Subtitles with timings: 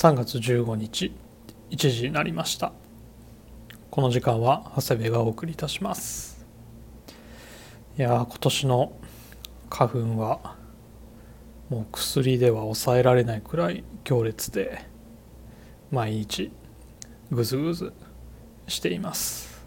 [0.00, 1.12] 3月15日
[1.68, 2.72] 1時になりました。
[3.90, 6.46] この時間は長谷部がお送りいたします。
[7.98, 8.92] いや今年の
[9.68, 10.56] 花粉は
[11.68, 14.86] もう薬では抑えられないくらい強烈で
[15.90, 16.50] 毎日
[17.30, 17.92] ぐずぐず
[18.68, 19.66] しています、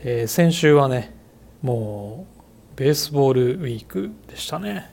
[0.00, 1.14] えー、先週はね
[1.60, 2.26] も
[2.74, 4.90] うベースボールウィークでしたね、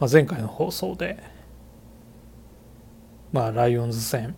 [0.00, 1.35] まあ、前回の放送で
[3.36, 4.34] まあライオンズ戦。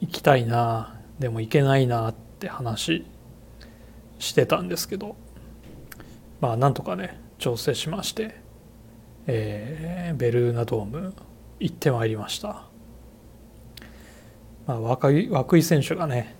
[0.00, 3.06] 行きたいなでも行けないなって話
[4.18, 5.16] してたんですけど。
[6.42, 8.34] まあなんとかね調整しまして、
[9.26, 11.14] えー、ベルーナドーム
[11.58, 12.66] 行ってまいりました、
[14.66, 16.36] まあ、若い涌井選手がね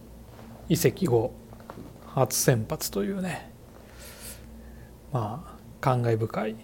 [0.69, 1.33] 移籍後
[2.09, 3.51] 初先発というね
[5.11, 6.57] まあ感慨深い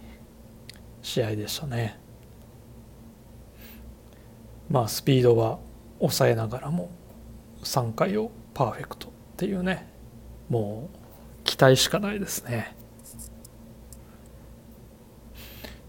[1.01, 2.00] 試合でしたね。
[4.71, 5.59] まあスピードは
[5.99, 6.91] 抑えながらも
[7.63, 9.89] 3回をパーフェクトっていうね
[10.49, 12.77] もう期待しかないですね。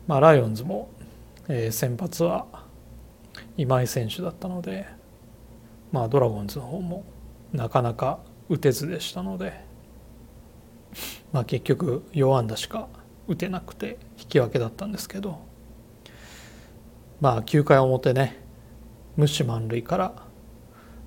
[0.08, 0.90] まあ、ライオンズも、
[1.48, 2.46] えー、先発は
[3.56, 4.86] 今井選手だったので、
[5.92, 7.06] まあ、ドラゴンズの方も
[7.54, 9.64] なかなか打てずでしたので、
[11.32, 12.90] まあ、結局4安打しか
[13.28, 15.40] 打てなくて引き分けだったんですけど
[17.22, 18.41] まあ9回表ね
[19.18, 20.14] 無視満塁から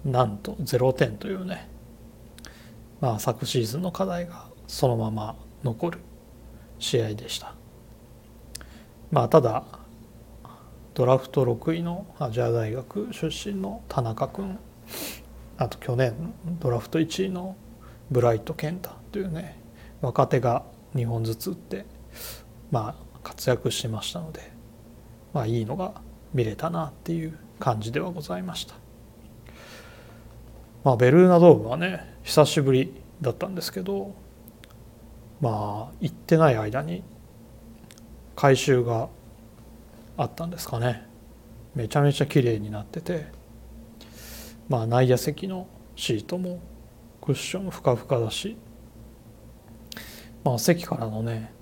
[0.04, 1.68] なんと0点というね
[3.00, 5.98] まあ昨シーズンの課題がそのまま残る
[6.78, 7.54] 試合でした。
[9.10, 9.64] まあただ
[10.94, 14.58] ドラフト6位のアジア大学出身の田中君
[15.56, 17.56] あと去年ドラフト1位の
[18.10, 19.60] ブライト健太というね
[20.00, 21.86] 若手が2本ずつ打って
[22.70, 24.52] まあ活躍してましたので
[25.32, 26.00] まあいいのが
[26.32, 28.74] 見れたなっていう感じではございました。
[30.84, 34.14] まあ、ベルーナドームはね久しぶりだったんですけど
[35.40, 37.02] まあ行ってない間に
[38.36, 39.08] 改修が
[40.16, 41.06] あったんですかね
[41.74, 43.26] めちゃめちゃ綺麗になってて
[44.68, 46.60] まあ内野席のシートも
[47.22, 48.56] クッションふかふかだし
[50.44, 51.52] まあ席からのね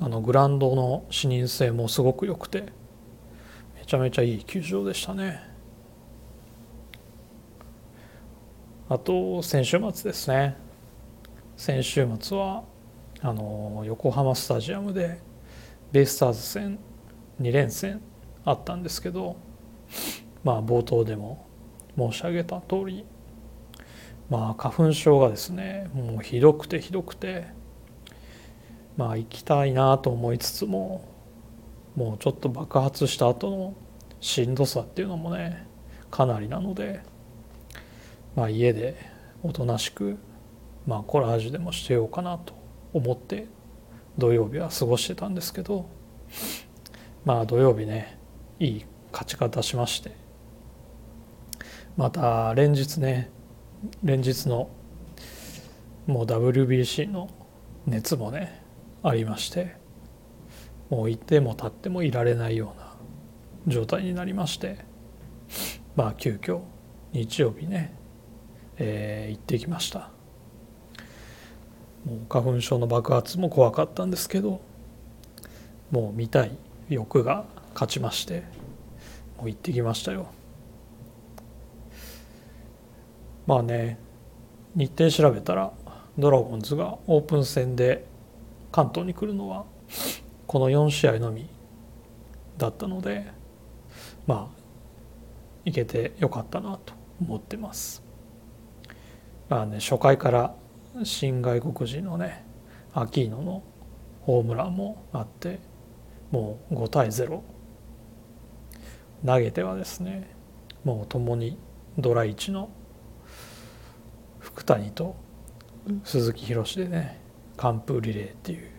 [0.00, 2.66] あのグラウンドの視認性もすごく良くて
[3.86, 5.40] ちゃめちゃいい球場でしたね。
[8.88, 10.56] あと先週末ですね。
[11.56, 12.64] 先週末は
[13.20, 15.20] あの横浜スタジアムで
[15.92, 16.78] ベイスターズ戦
[17.40, 18.00] 2連戦
[18.44, 19.36] あったんですけど
[20.42, 21.46] まあ冒頭でも
[21.96, 23.06] 申し上げた通り
[24.28, 27.46] まあ花粉症がですねもうひどくてひどくて
[28.96, 31.15] まあ行きたいなと思いつつも
[31.96, 33.74] もうちょっと爆発した後の
[34.20, 35.66] しんどさっていうのもね
[36.10, 37.00] かなりなので、
[38.34, 38.96] まあ、家で
[39.42, 40.18] おとなしく、
[40.86, 42.54] まあ、コラージュでもしてようかなと
[42.92, 43.46] 思って
[44.18, 45.88] 土曜日は過ごしてたんですけど
[47.24, 48.18] まあ土曜日ね
[48.60, 50.12] いい勝ち方しまして
[51.96, 53.30] また連日ね
[54.02, 54.70] 連日の
[56.06, 57.28] もう WBC の
[57.86, 58.62] 熱もね
[59.02, 59.85] ありまして
[60.90, 62.94] もういても立ってもいられないような
[63.66, 64.84] 状態になりまして
[65.96, 66.60] まあ急遽
[67.12, 67.94] 日曜日ね、
[68.76, 70.10] えー、行ってきました。
[72.04, 74.60] もう花粉症の爆発も怖かったんですけど
[75.90, 76.56] もう見たい
[76.88, 78.44] 欲が勝ちまして
[79.38, 80.28] もう行ってきましたよ。
[83.46, 83.98] まあね
[84.76, 85.72] 日程調べたら
[86.18, 88.06] ドラゴンズがオープン戦で
[88.70, 89.64] 関東に来るのは
[90.46, 91.48] この4試合のみ
[92.58, 93.26] だったので
[94.26, 94.56] まあ
[95.64, 98.02] 行けてよかったなと思ってます。
[99.48, 100.54] まあね初回から
[101.04, 102.44] 新外国人のね
[102.94, 103.62] アキーノの
[104.22, 105.60] ホームランもあって
[106.30, 107.42] もう5対0
[109.24, 110.34] 投げてはですね
[110.84, 111.58] もう共に
[111.98, 112.70] ドラ1の
[114.38, 115.16] 福谷と
[116.04, 117.20] 鈴木宏でね
[117.56, 118.70] 完封リレーっていう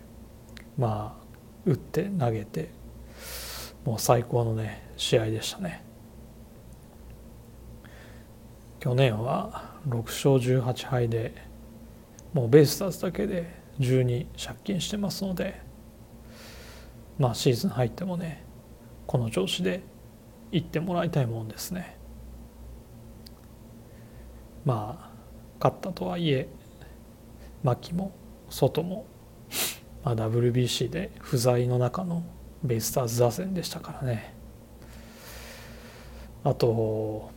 [0.76, 1.17] まあ
[1.68, 2.70] 打って投げて
[3.84, 5.84] もう最高のね試合でしたね。
[8.80, 11.34] 去年は6勝18敗で
[12.32, 15.60] もうベイスターズだけで12借金してますので
[17.18, 18.44] まあシーズン入ってもね
[19.06, 19.82] この調子で
[20.52, 21.98] いってもらいたいもんですね。
[24.64, 25.10] まあ
[25.58, 26.48] 勝ったとはいえ
[27.62, 28.12] 牧も
[28.48, 29.06] 外も
[30.04, 32.22] まあ、WBC で不在の中の
[32.62, 34.34] ベイスターズ打線でしたからね。
[36.44, 37.30] あと、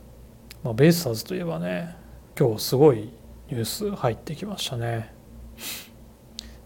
[0.62, 1.96] まあ、ベイスターズといえばね
[2.38, 3.10] 今日すごい
[3.50, 5.12] ニュース入ってきましたね。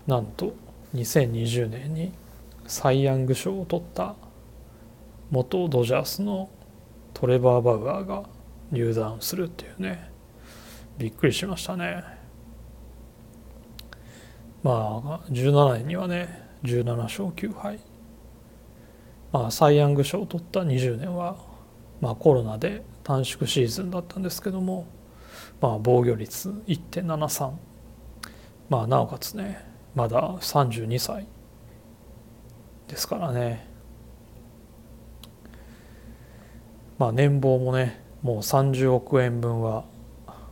[0.07, 0.55] なんと
[0.95, 2.13] 2020年に
[2.67, 4.15] サイ・ヤング賞を取った
[5.31, 6.49] 元ドジャースの
[7.15, 8.25] トレバー・バウアーが
[8.71, 10.11] 入団するっていうね。
[10.99, 12.05] びっくりしましたね。
[14.67, 17.79] まあ17年にはね17勝9敗
[19.31, 21.37] まあサイ・ヤング賞を取った20年は
[22.01, 24.89] まあコロナで短縮シーズンだったんですけども
[25.61, 27.53] まあ防御率1.73
[28.69, 29.65] まあなおかつね
[29.95, 31.29] まだ32歳
[32.89, 33.69] ですからね。
[36.99, 39.85] まあ年俸もねもう30億円分は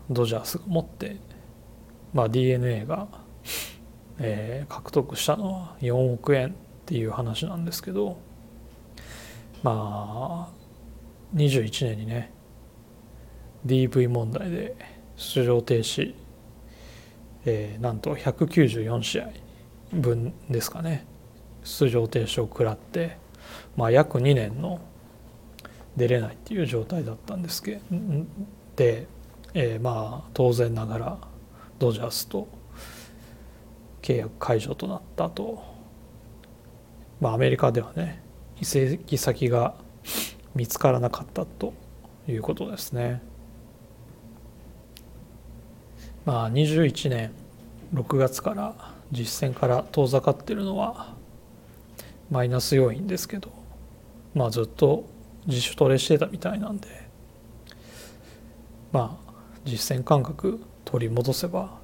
[0.08, 1.16] ドジャースが持って、
[2.12, 3.08] まあ、d n a が、
[4.18, 6.52] えー、獲得したのは4億円っ
[6.86, 8.18] ていう話なんですけど
[9.62, 10.64] まあ
[11.34, 12.32] 21年にね
[13.66, 14.76] DV 問題で
[15.16, 16.14] 出場停止、
[17.46, 19.30] えー、なんと194試合
[19.92, 21.06] 分ですかね
[21.62, 23.16] 出場停止を食らって、
[23.76, 24.80] まあ、約2年の
[25.96, 27.80] 出れないっていう状態だったんですけど
[28.76, 29.06] で、
[29.54, 31.18] えー、まあ当然ながら
[31.78, 32.48] ドジャースと
[34.04, 35.64] 契約解除となったと、
[37.22, 38.22] まあ、アメリカではね
[38.60, 39.74] 移籍先が
[40.54, 41.72] 見つからなかったと
[42.28, 43.22] いうことですね。
[46.26, 47.32] まあ21年
[47.94, 48.74] 6月から
[49.10, 51.14] 実戦から遠ざかってるのは
[52.30, 53.50] マイナス要因ですけど
[54.34, 55.06] まあずっと
[55.46, 56.88] 自主トレしてたみたいなんで
[58.92, 59.32] まあ
[59.64, 61.78] 実践感覚取り戻せば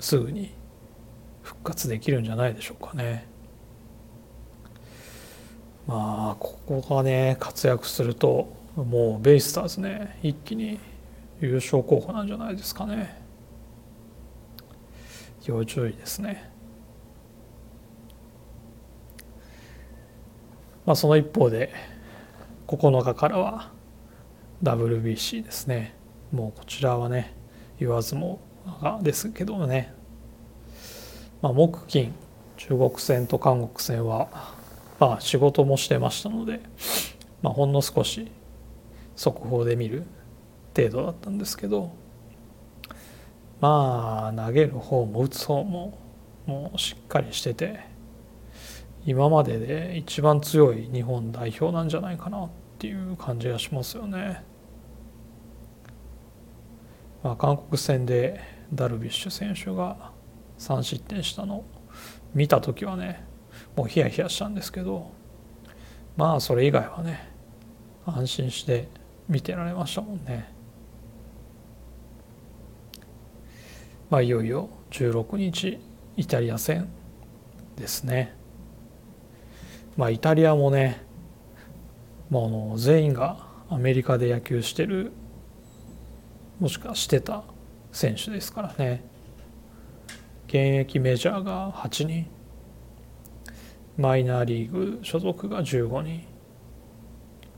[0.00, 0.60] すぐに
[1.52, 3.26] 復活できるんじゃないでしょうかね。
[5.86, 10.78] まあここがね活躍するともうベイスターズね一気に
[11.40, 13.20] 優勝候補なんじゃないですかね。
[15.44, 16.50] 要注意ですね。
[20.86, 21.72] まあその一方で
[22.66, 23.70] 9日からは
[24.62, 25.94] WBC ですね
[26.32, 27.34] もうこちらはね
[27.78, 28.40] 言わずも
[28.80, 29.92] がですけどもね、
[31.42, 32.14] まあ、木金
[32.56, 34.28] 中国戦と韓国戦は
[35.00, 36.60] まあ仕事もしてましたので、
[37.42, 38.30] まあ、ほんの少し
[39.16, 40.04] 速報で見る
[40.76, 41.90] 程度だったんですけど
[43.60, 45.98] まあ投げる方も打つ方も
[46.46, 47.80] もうしっかりしてて
[49.04, 54.44] 今までで一番強い日本代表なんじゃないかなっていう感じがしますよね。
[57.24, 58.40] まあ、韓国戦で
[58.72, 60.11] ダルビッシュ選手が
[60.62, 61.64] 3失点したの
[62.34, 63.24] 見た時はね
[63.74, 65.10] もうヒヤヒヤしたんですけど
[66.16, 67.28] まあそれ以外はね
[68.06, 68.88] 安心して
[69.28, 70.52] 見てられましたもんね。
[74.10, 75.78] まあいよいよ16日
[76.16, 76.88] イタリア戦
[77.76, 78.36] ですね。
[79.96, 81.02] まあイタリアもね
[82.28, 85.12] もうあの全員がアメリカで野球してる
[86.60, 87.42] もしくはしてた
[87.90, 89.11] 選手ですからね
[90.52, 92.26] 現役メジャーが8人
[93.96, 96.26] マイナーリーグ所属が15人、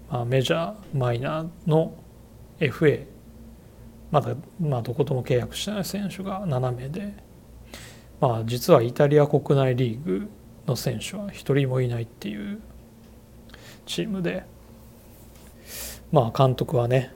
[0.09, 1.93] まあ、メジャーマイナーの
[2.61, 3.05] FA
[4.13, 7.15] まだ、まあ、どことも契約してない選手が7名で、
[8.21, 10.29] まあ、実はイタリア国内リーグ
[10.69, 12.61] の選手は1人もいないっていう
[13.87, 14.45] チームで
[16.13, 17.13] まあ監督はね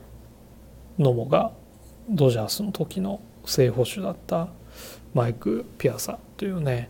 [0.97, 1.53] 野茂が
[2.09, 4.49] ドジャースの時の正捕手だった
[5.13, 6.89] マイク・ピアサというね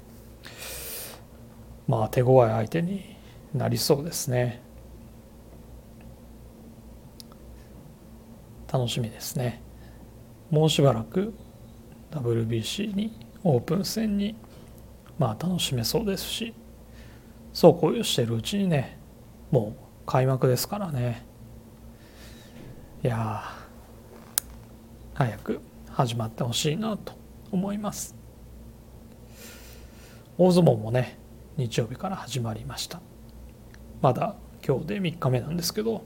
[1.87, 3.15] まあ手強い相手に
[3.53, 4.61] なりそうですね。
[8.71, 9.63] 楽しみですね。
[10.51, 11.33] もうしばらく
[12.11, 14.35] WBC にオープン戦に
[15.17, 16.53] まあ楽しめそうですし
[17.53, 18.99] そうこういうしてるうちにね
[19.49, 21.25] もう開幕ですからね。
[23.03, 23.43] いや
[25.15, 27.13] 早く始まってほしいなと。
[27.51, 28.15] 思います。
[30.37, 31.17] 大相撲もね
[31.57, 33.01] 日曜日から始まりました。
[34.01, 36.03] まだ今日で3日目なんですけど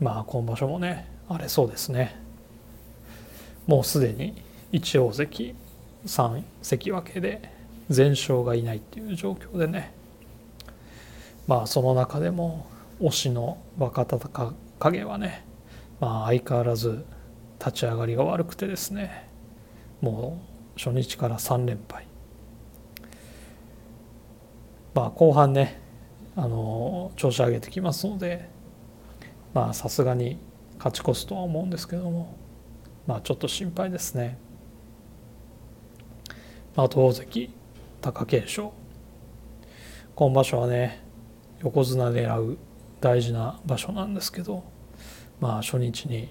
[0.00, 2.20] まあ今場所もね荒れそうですね。
[3.66, 4.42] もうすでに
[4.72, 5.54] 1大関
[6.06, 7.50] 3関脇で
[7.88, 9.92] 全勝がいないっていう状況でね。
[11.46, 12.66] まあその中でも
[13.00, 15.44] 推しの若隆景はね
[16.00, 17.04] まあ、相変わらず
[17.58, 19.28] 立ち上がりが悪くてですね。
[20.04, 20.38] も
[20.76, 22.06] う初日から3連敗
[24.92, 25.80] まあ後半ね
[26.36, 28.50] あの調子上げてきますので
[29.54, 30.38] まあさすがに
[30.76, 32.36] 勝ち越すとは思うんですけども
[33.06, 34.38] まあちょっと心配ですね。
[36.76, 37.54] あと大関
[38.02, 38.68] 貴景勝
[40.16, 41.02] 今場所はね
[41.60, 42.58] 横綱狙う
[43.00, 44.64] 大事な場所なんですけど
[45.40, 46.28] まあ初日に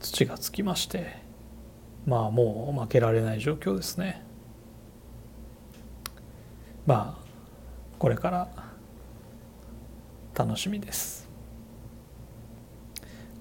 [0.00, 1.21] 土がつきまして
[2.06, 4.22] まあもう負けられない状況ですね。
[6.86, 7.22] まあ
[7.98, 8.48] これから
[10.34, 11.28] 楽しみです。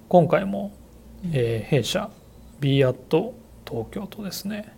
[0.08, 0.74] 今回も、
[1.32, 2.12] えー、弊社
[2.60, 3.34] b アット
[3.68, 4.76] 東京とですね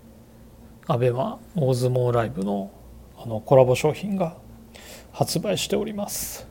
[0.88, 2.72] ABEMA 大相撲ライブの
[3.18, 4.38] あのコラボ商品が
[5.12, 6.48] 発売しております。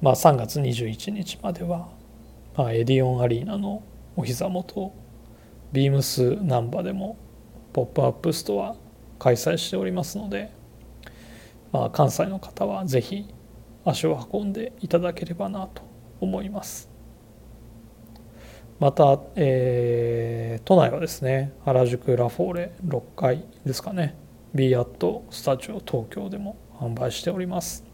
[0.00, 1.88] まあ3月21日までは、
[2.56, 3.82] まあ、エディオンアリーナの
[4.16, 4.92] お膝元
[5.74, 7.18] ビームスなんばでも
[7.72, 8.76] ポップアップストア
[9.18, 10.52] 開催しておりますので、
[11.72, 13.26] まあ、関西の方は是非
[13.84, 15.82] 足を運んでいただければなと
[16.20, 16.88] 思います。
[18.78, 24.14] また、えー、都内はですね原宿ラフォーレ6階ですかね
[24.54, 27.84] b アットスタジオ東京でも販売しております。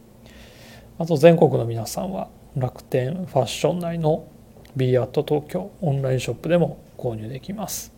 [0.98, 4.28] あと全国の皆さんは楽天ファッション内の
[4.76, 7.94] b アット東京オンラインショップでも購入できます。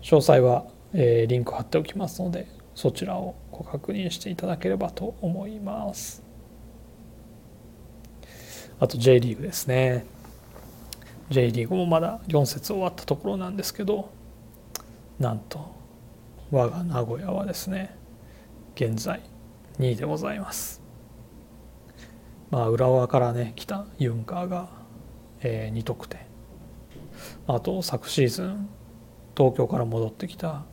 [0.00, 6.22] 詳細は、えー、リンク貼っておきますのでそちらをご確認していただければと思います。
[8.78, 10.06] あと J リーグですね。
[11.30, 14.10] J リーグもまだ4節終わったところなんですけど
[15.18, 15.74] なんと
[16.50, 17.94] 我が名古屋はですね
[18.76, 19.20] 現在
[19.78, 20.80] 2位でございます。
[22.50, 24.70] まあ浦和からね来たユンカーが、
[25.40, 26.27] えー、2得点。
[27.46, 28.68] あと昨シーズン
[29.36, 30.64] 東京から戻ってきた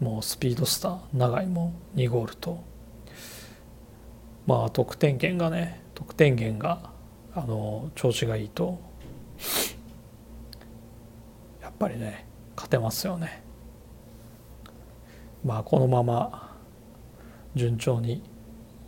[0.00, 2.62] もうスピードスター永井も2ゴールと。
[4.46, 6.90] まあ得点源がね得点源が
[7.34, 8.80] あの調子がいいと
[11.60, 13.42] やっぱりね勝てますよね。
[15.44, 16.56] まあこのまま
[17.54, 18.22] 順調に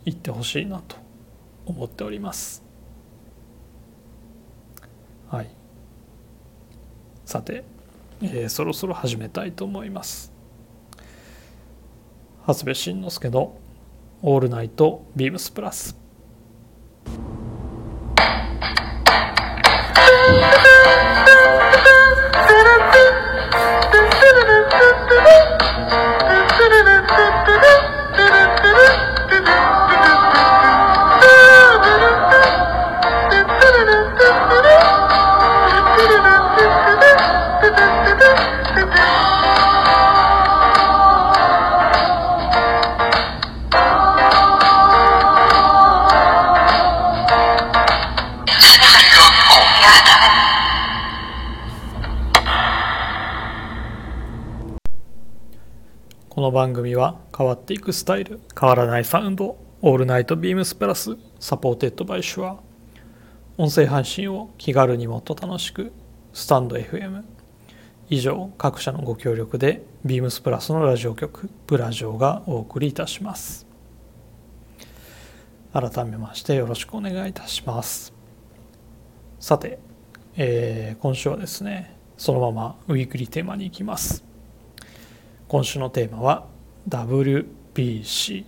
[0.05, 0.97] いってほしいなと
[1.65, 2.63] 思っております
[5.29, 5.49] はい
[7.33, 7.63] さて、
[8.21, 10.31] えー、そろそろ始めたいと思います。
[12.45, 13.57] 長谷部慎之介の
[14.21, 15.97] 「オールナイトビームスプラス」
[57.35, 58.39] 変わっていくスタイル。
[58.59, 59.57] 変わらないサウンド。
[59.81, 61.17] All Night BEAMS PLUS。
[61.39, 62.59] Supported by SHURE。
[63.57, 65.91] 音声配信を気軽にもっと楽しく。
[66.33, 67.23] stand.fm
[68.09, 73.67] 以上各社のご協力で BEAMS PLUS のラジオ局ブラジオがお送りいたします。
[75.71, 78.13] 改めましてよろしくお願いいたします。
[79.39, 79.79] さて、
[80.35, 84.23] えー、今週はですねそのままウィークリーテーマに行きます。
[85.47, 86.47] 今週のテーマは
[86.89, 88.45] WBC、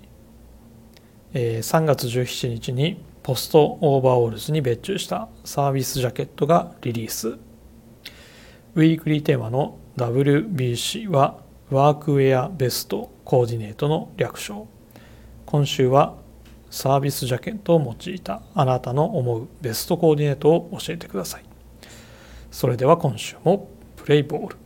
[1.34, 7.30] えー、3月17日にポストオーバーオールズに別注したサービスジャケットがリリース。
[7.30, 11.40] ウィークリーテーマの WBC は
[11.70, 14.68] ワークウェアベストコーディネートの略称。
[15.46, 16.16] 今週は
[16.70, 21.46] サービスジャケットを用いたあなたの思うベストコーディネートを教えてください。
[22.52, 24.65] それでは今週もプレイボール。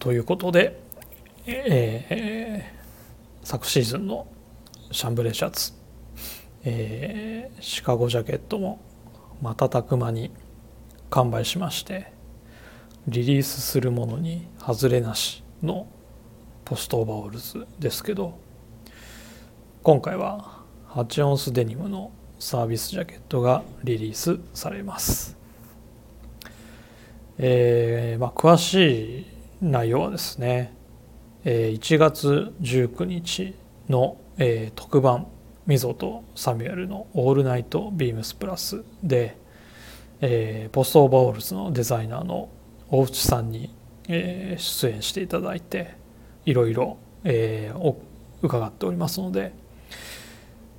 [0.00, 0.80] ということで、
[1.44, 4.26] えー、昨シーズンの
[4.90, 5.74] シャンブレーシャツ、
[6.64, 8.80] えー、シカゴジャケットも
[9.42, 10.30] 瞬く間に
[11.10, 12.12] 完売しまして
[13.08, 15.86] リリースするものに外れなしの
[16.64, 18.38] ポストオーバーオールズですけど
[19.82, 25.36] 今回は8オンスデニムのサービスジャケットがリリースされます。
[27.36, 30.74] えーまあ、詳しい内容はですね
[31.44, 33.54] 1月19日
[33.88, 34.16] の
[34.74, 35.26] 特番
[35.66, 39.36] 「ミゾとサミュエルのオールナイトビームスプラスで」
[40.72, 42.48] ポストオーバーオールズのデザイナーの
[42.90, 43.74] 大内さんに
[44.06, 44.56] 出
[44.88, 45.94] 演していただいて
[46.44, 46.98] いろいろ
[48.42, 49.52] 伺っておりますので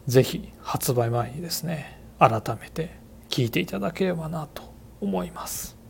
[0.07, 2.91] 是非発売前にですね改めて
[3.29, 4.63] 聞いていただければなと
[4.99, 5.80] 思います。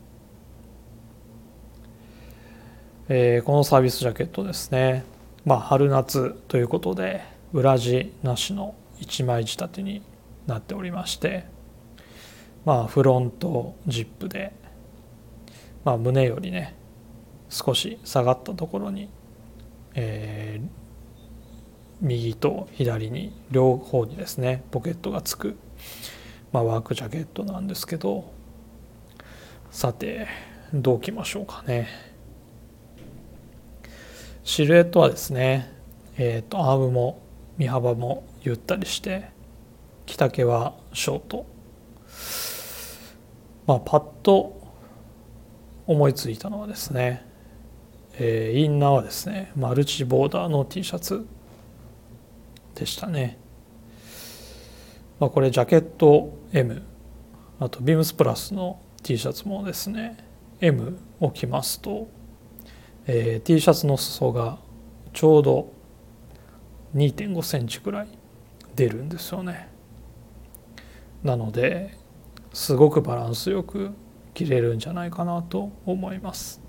[3.13, 5.03] えー、このサービスジャケットですね。
[5.43, 10.01] まあ春夏ということで裏地なしの一枚仕立てに
[10.47, 11.43] なっておりまして
[12.63, 14.53] まあフロントジップで、
[15.83, 16.73] まあ、胸よりね
[17.49, 19.09] 少し下がったところに、
[19.93, 20.67] えー、
[21.99, 25.57] 右と左に両方にですねポケットがつく、
[26.53, 28.31] まあ、ワークジャケットなんですけど
[29.69, 30.29] さて
[30.73, 32.10] どうきましょうかね。
[34.43, 35.71] シルエットはですね
[36.17, 37.21] えっ、ー、とアームも
[37.57, 39.29] 身幅もゆったりして
[40.05, 41.45] 着丈はショート。
[43.67, 44.59] まあパッと
[45.85, 47.25] 思いついたのはですね、
[48.15, 51.25] えー、インナーはですねマルチボーダーの T シャツ
[52.75, 53.37] でしたね、
[55.19, 56.81] まあ、これジャケット M
[57.59, 60.17] あとビームスプラスの T シャツもですね
[60.61, 62.07] M を着ますと、
[63.07, 64.57] えー、T シャツの裾が
[65.13, 65.71] ちょうど
[66.95, 68.07] 2.5センチくらい
[68.75, 69.69] 出るんですよね。
[71.23, 71.97] なので
[72.53, 73.91] すごくバランスよく
[74.33, 76.61] 着れるんじゃないかなと思います。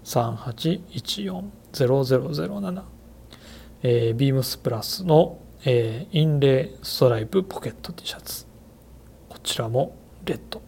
[0.08, 2.82] 3814-0007
[3.82, 8.46] えー、 BEAMS PLUS のえー、インレイストライプポケット T シャツ。
[9.28, 10.62] こちらもレッド。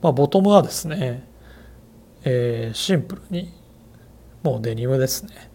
[0.00, 1.28] まあボトムはですね、
[2.24, 3.52] えー、シンプルに
[4.42, 5.50] もうデニムですね。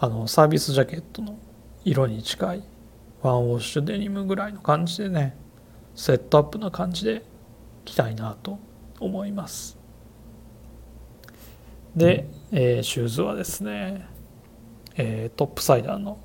[0.00, 1.38] あのサービスジャケットの
[1.84, 2.64] 色に近い
[3.22, 5.36] ワンウォッシュデニムぐらいの感じでね
[5.94, 7.22] セットアップな感じで
[7.84, 8.58] 着たいなと
[9.00, 9.78] 思います。
[11.96, 14.08] で、えー、シューズはですね、
[14.96, 16.18] えー、トップサイダーの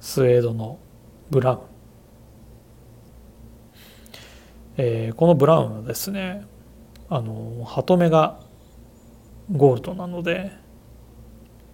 [0.00, 0.78] スウェードの
[1.30, 1.58] ブラウン、
[4.76, 6.46] えー、このブラウンはですね
[7.08, 8.40] あの鳩目が
[9.50, 10.52] ゴールドなので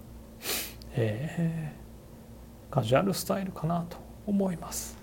[0.94, 4.96] えー、カジュアルスタイルかなと思います。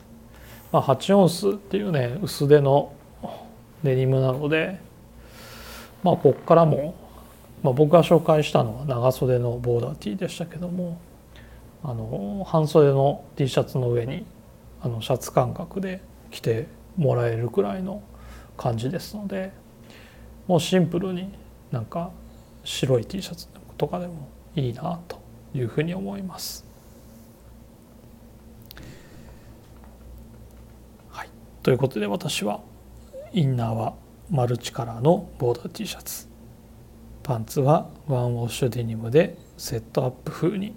[0.72, 2.94] まあ、8オンスっていうね薄手の
[3.84, 4.80] デニムなので
[6.04, 6.96] まあこっからも、
[7.64, 11.00] まあ、僕が紹介したのは長袖のボーダー T でしたけども
[11.84, 14.26] あの半袖の T シャツの上に
[14.82, 18.02] あのシャツ感覚で着てもらえるくらいの
[18.58, 19.52] 感じですので
[20.48, 21.34] もうシンプルに
[21.72, 22.12] なんか
[22.64, 25.20] 白い T シャツとかでもいいなと
[25.54, 26.66] いうふうに思います。
[31.10, 31.30] はい、
[31.64, 32.62] ということで私は
[33.32, 33.94] インナーは
[34.30, 36.28] マルチカラーのボーダー T シャツ
[37.24, 40.76] パンツはワンウォッシュデニムでセットアップ風に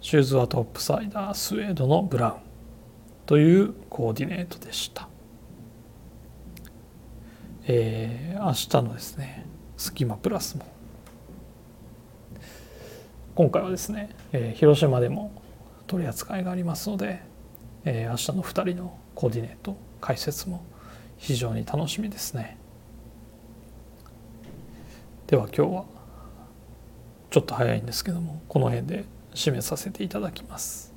[0.00, 2.34] シューズはトップサイダースウェードのブラウン
[3.26, 5.08] というコーディネートでした、
[7.66, 10.66] えー、明日のですねスキマプラスも。
[13.34, 15.32] 今回はですね、えー、広島でも
[15.86, 17.22] 取り扱いがありますので、
[17.84, 20.62] えー、明日の2人のコーディネート解説も
[21.16, 22.58] 非常に楽しみですね。
[25.26, 25.84] では今日は
[27.30, 29.04] ちょっと早いんですけどもこの辺で
[29.40, 30.94] 締めさせていただきます。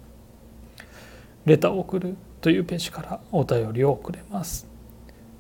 [1.45, 4.67] レターを送るというページからお便りを送れます。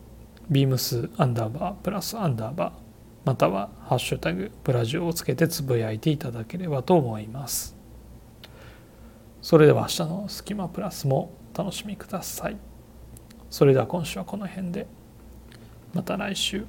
[0.49, 2.73] ビームスアンダーバープラスアンダーバー
[3.23, 7.77] またはハッシュタグブラジオをつけてつぶやいていただければと思います。
[9.41, 12.57] それでは明日のスキマプラスも楽しみください。
[13.49, 14.85] それでは今週はこの辺で。
[15.93, 16.65] また来週。